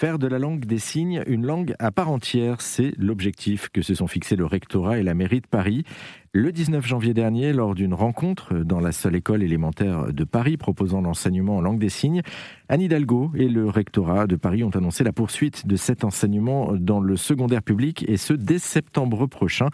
[0.00, 3.96] Faire de la langue des signes une langue à part entière, c'est l'objectif que se
[3.96, 5.82] sont fixés le rectorat et la mairie de Paris.
[6.34, 11.00] Le 19 janvier dernier, lors d'une rencontre dans la seule école élémentaire de Paris proposant
[11.00, 12.20] l'enseignement en langue des signes,
[12.68, 17.00] Anne Hidalgo et le rectorat de Paris ont annoncé la poursuite de cet enseignement dans
[17.00, 19.68] le secondaire public et ce dès septembre prochain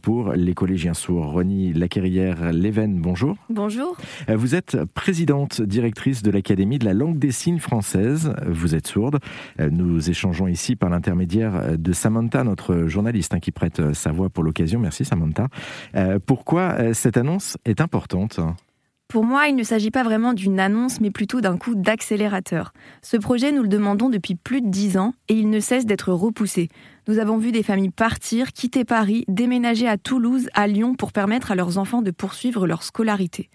[0.00, 1.32] pour les collégiens sourds.
[1.32, 3.36] Rony Laquerrière Leven, bonjour.
[3.50, 3.96] Bonjour.
[4.28, 8.32] Vous êtes présidente directrice de l'Académie de la langue des signes française.
[8.46, 9.18] Vous êtes sourde.
[9.58, 14.44] Nous échangeons ici par l'intermédiaire de Samantha, notre journaliste hein, qui prête sa voix pour
[14.44, 14.78] l'occasion.
[14.78, 15.48] Merci Samantha.
[15.96, 18.38] Euh, pourquoi euh, cette annonce est importante?
[19.08, 22.72] Pour moi, il ne s'agit pas vraiment d'une annonce, mais plutôt d'un coup d'accélérateur.
[23.02, 26.12] Ce projet, nous le demandons depuis plus de dix ans et il ne cesse d'être
[26.12, 26.68] repoussé.
[27.06, 31.52] Nous avons vu des familles partir, quitter Paris, déménager à Toulouse, à Lyon pour permettre
[31.52, 33.48] à leurs enfants de poursuivre leur scolarité.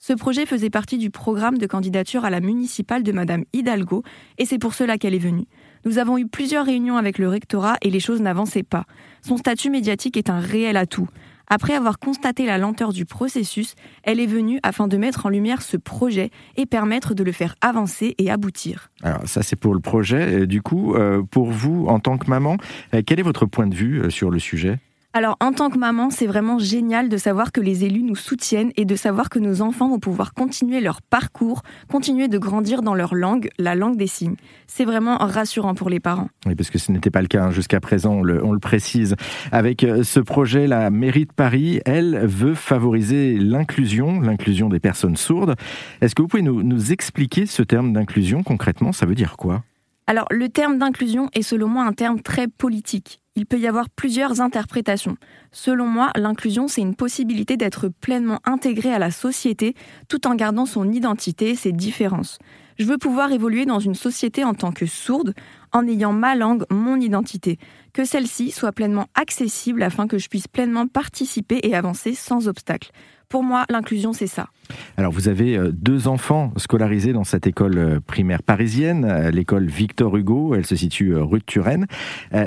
[0.00, 4.02] Ce projet faisait partie du programme de candidature à la municipale de Madame Hidalgo
[4.36, 5.46] et c'est pour cela qu'elle est venue.
[5.84, 8.84] Nous avons eu plusieurs réunions avec le rectorat et les choses n'avançaient pas.
[9.22, 11.08] Son statut médiatique est un réel atout.
[11.48, 15.62] Après avoir constaté la lenteur du processus, elle est venue afin de mettre en lumière
[15.62, 18.90] ce projet et permettre de le faire avancer et aboutir.
[19.02, 20.46] Alors ça c'est pour le projet.
[20.46, 22.56] Du coup, euh, pour vous en tant que maman,
[22.94, 24.78] euh, quel est votre point de vue euh, sur le sujet?
[25.14, 28.72] Alors, en tant que maman, c'est vraiment génial de savoir que les élus nous soutiennent
[28.76, 32.94] et de savoir que nos enfants vont pouvoir continuer leur parcours, continuer de grandir dans
[32.94, 34.36] leur langue, la langue des signes.
[34.66, 36.28] C'est vraiment rassurant pour les parents.
[36.44, 38.58] Oui, parce que ce n'était pas le cas hein, jusqu'à présent, on le, on le,
[38.58, 39.16] précise.
[39.50, 45.16] Avec euh, ce projet, la mairie de Paris, elle, veut favoriser l'inclusion, l'inclusion des personnes
[45.16, 45.54] sourdes.
[46.02, 48.92] Est-ce que vous pouvez nous, nous expliquer ce terme d'inclusion concrètement?
[48.92, 49.64] Ça veut dire quoi?
[50.06, 53.88] Alors, le terme d'inclusion est selon moi un terme très politique il peut y avoir
[53.88, 55.16] plusieurs interprétations.
[55.52, 59.76] Selon moi, l'inclusion, c'est une possibilité d'être pleinement intégré à la société
[60.08, 62.38] tout en gardant son identité, ses différences.
[62.80, 65.34] Je veux pouvoir évoluer dans une société en tant que sourde,
[65.70, 67.60] en ayant ma langue, mon identité,
[67.92, 72.90] que celle-ci soit pleinement accessible afin que je puisse pleinement participer et avancer sans obstacle.
[73.28, 74.48] Pour moi, l'inclusion, c'est ça.
[74.96, 79.66] Alors, vous avez euh, deux enfants scolarisés dans cette école euh, primaire parisienne, euh, l'école
[79.66, 80.54] Victor Hugo.
[80.54, 81.86] Elle se situe rue de Turenne.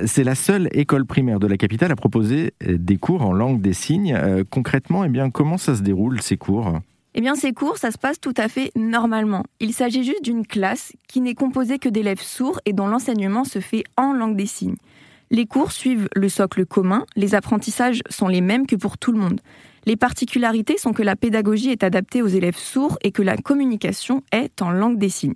[0.05, 3.73] C'est la seule école primaire de la capitale à proposer des cours en langue des
[3.73, 4.17] signes.
[4.49, 6.79] Concrètement, eh bien, comment ça se déroule, ces cours?
[7.13, 9.43] Eh bien, ces cours, ça se passe tout à fait normalement.
[9.59, 13.59] Il s'agit juste d'une classe qui n'est composée que d'élèves sourds et dont l'enseignement se
[13.59, 14.77] fait en langue des signes.
[15.29, 19.19] Les cours suivent le socle commun, les apprentissages sont les mêmes que pour tout le
[19.19, 19.41] monde.
[19.85, 24.23] Les particularités sont que la pédagogie est adaptée aux élèves sourds et que la communication
[24.31, 25.35] est en langue des signes.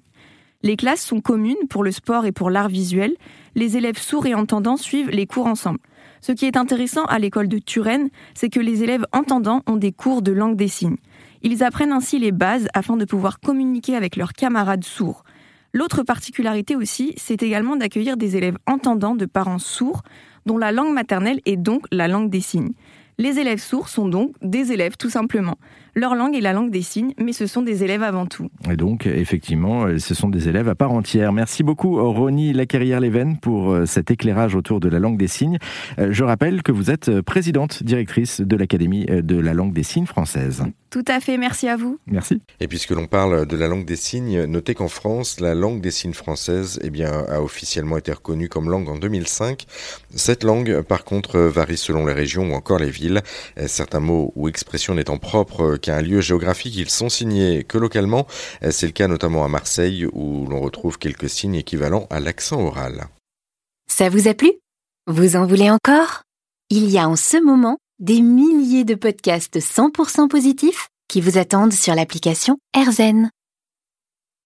[0.62, 3.16] Les classes sont communes pour le sport et pour l'art visuel.
[3.56, 5.80] Les élèves sourds et entendants suivent les cours ensemble.
[6.22, 9.92] Ce qui est intéressant à l'école de Turenne, c'est que les élèves entendants ont des
[9.92, 10.98] cours de langue des signes.
[11.44, 15.24] Ils apprennent ainsi les bases afin de pouvoir communiquer avec leurs camarades sourds.
[15.74, 20.02] L'autre particularité aussi, c'est également d'accueillir des élèves entendants de parents sourds,
[20.46, 22.74] dont la langue maternelle est donc la langue des signes.
[23.18, 25.58] Les élèves sourds sont donc des élèves tout simplement.
[25.96, 28.50] Leur langue est la langue des signes, mais ce sont des élèves avant tout.
[28.70, 31.32] Et donc, effectivement, ce sont des élèves à part entière.
[31.32, 35.58] Merci beaucoup, Ronnie Lacarrière-Léven, pour euh, cet éclairage autour de la langue des signes.
[36.00, 39.84] Euh, je rappelle que vous êtes présidente directrice de l'Académie euh, de la langue des
[39.84, 40.64] signes française.
[40.90, 42.00] Tout à fait, merci à vous.
[42.08, 42.42] Merci.
[42.60, 45.92] Et puisque l'on parle de la langue des signes, notez qu'en France, la langue des
[45.92, 49.66] signes française eh bien, a officiellement été reconnue comme langue en 2005.
[50.16, 53.22] Cette langue, par contre, varie selon les régions ou encore les villes.
[53.68, 58.28] Certains mots ou expressions n'étant propres un lieu géographique, ils sont signés que localement.
[58.72, 63.08] C'est le cas notamment à Marseille où l'on retrouve quelques signes équivalents à l'accent oral.
[63.88, 64.52] Ça vous a plu?
[65.08, 66.24] Vous en voulez encore?
[66.70, 71.74] Il y a en ce moment des milliers de podcasts 100% positifs qui vous attendent
[71.74, 73.30] sur l'application AirZen.